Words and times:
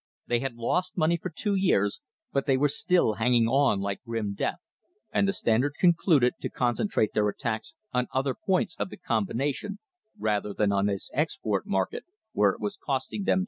They 0.25 0.39
had 0.39 0.55
lost 0.55 0.97
money 0.97 1.15
for 1.15 1.29
two 1.29 1.53
years, 1.53 2.01
but 2.33 2.47
they 2.47 2.57
were 2.57 2.69
still 2.69 3.13
hanging 3.13 3.45
on 3.47 3.81
like 3.81 4.01
grim 4.03 4.33
death, 4.33 4.57
and 5.11 5.27
the 5.27 5.31
Standard 5.31 5.75
concluded 5.79 6.33
to 6.41 6.49
concentrate 6.49 7.13
their 7.13 7.29
attacks 7.29 7.75
on 7.93 8.07
other 8.11 8.33
points 8.33 8.75
of 8.79 8.89
the 8.89 8.97
combina 8.97 9.53
tion 9.53 9.77
rather 10.17 10.55
than 10.55 10.71
on 10.71 10.87
this 10.87 11.11
export 11.13 11.67
market 11.67 12.03
where 12.31 12.49
it 12.49 12.59
was 12.59 12.77
costing 12.77 13.25
them 13.25 13.35
so 13.37 13.37
much. 13.37 13.39